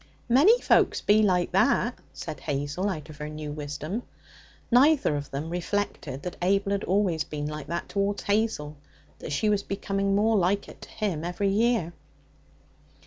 'Many 0.27 0.59
folks 0.59 0.99
be 0.99 1.21
like 1.21 1.51
that,' 1.51 1.99
said 2.11 2.39
Hazel 2.39 2.89
out 2.89 3.07
of 3.11 3.17
her 3.17 3.29
new 3.29 3.51
wisdom. 3.51 4.01
Neither 4.71 5.15
of 5.15 5.29
them 5.29 5.51
reflected 5.51 6.23
that 6.23 6.37
Abel 6.41 6.71
had 6.71 6.83
always 6.85 7.23
been 7.23 7.45
like 7.45 7.67
that 7.67 7.87
towards 7.89 8.23
Hazel, 8.23 8.77
that 9.19 9.31
she 9.31 9.47
was 9.47 9.61
becoming 9.61 10.15
more 10.15 10.35
like 10.37 10.67
it 10.67 10.81
to 10.81 10.89
him 10.89 11.23
every 11.23 11.49
year. 11.49 11.93